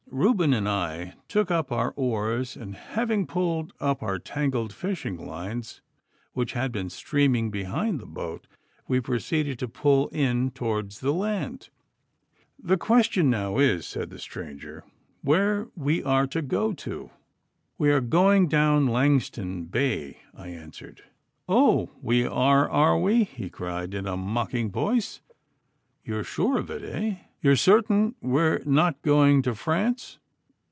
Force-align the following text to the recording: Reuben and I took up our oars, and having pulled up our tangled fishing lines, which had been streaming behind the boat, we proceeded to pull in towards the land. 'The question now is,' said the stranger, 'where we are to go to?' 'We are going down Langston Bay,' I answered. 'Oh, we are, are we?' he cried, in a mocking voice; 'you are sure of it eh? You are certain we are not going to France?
Reuben 0.13 0.53
and 0.53 0.67
I 0.67 1.13
took 1.29 1.49
up 1.51 1.71
our 1.71 1.93
oars, 1.95 2.57
and 2.57 2.75
having 2.75 3.25
pulled 3.25 3.71
up 3.79 4.03
our 4.03 4.19
tangled 4.19 4.73
fishing 4.73 5.15
lines, 5.15 5.79
which 6.33 6.51
had 6.51 6.73
been 6.73 6.89
streaming 6.89 7.49
behind 7.49 7.97
the 8.01 8.05
boat, 8.05 8.45
we 8.89 8.99
proceeded 8.99 9.57
to 9.59 9.69
pull 9.69 10.09
in 10.09 10.51
towards 10.51 10.99
the 10.99 11.13
land. 11.13 11.69
'The 12.59 12.75
question 12.75 13.29
now 13.29 13.57
is,' 13.57 13.85
said 13.85 14.09
the 14.09 14.19
stranger, 14.19 14.83
'where 15.21 15.69
we 15.77 16.03
are 16.03 16.27
to 16.27 16.41
go 16.41 16.73
to?' 16.73 17.09
'We 17.77 17.91
are 17.91 18.01
going 18.01 18.47
down 18.49 18.87
Langston 18.87 19.63
Bay,' 19.63 20.17
I 20.33 20.49
answered. 20.49 21.03
'Oh, 21.47 21.89
we 22.01 22.25
are, 22.27 22.69
are 22.69 22.99
we?' 22.99 23.23
he 23.23 23.49
cried, 23.49 23.93
in 23.93 24.05
a 24.07 24.17
mocking 24.17 24.69
voice; 24.71 25.21
'you 26.03 26.17
are 26.17 26.23
sure 26.25 26.57
of 26.57 26.69
it 26.69 26.83
eh? 26.83 27.15
You 27.43 27.49
are 27.49 27.55
certain 27.55 28.13
we 28.21 28.39
are 28.39 28.61
not 28.65 29.01
going 29.01 29.41
to 29.43 29.55
France? 29.55 30.19